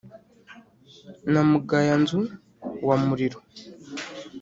[1.31, 2.19] na mugayanzu
[2.87, 3.39] wa muriro.